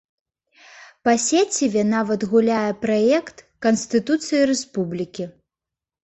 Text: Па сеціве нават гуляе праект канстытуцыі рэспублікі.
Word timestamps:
Па 1.07 1.13
сеціве 1.25 1.83
нават 1.95 2.21
гуляе 2.31 2.71
праект 2.85 3.43
канстытуцыі 3.65 4.41
рэспублікі. 4.53 5.23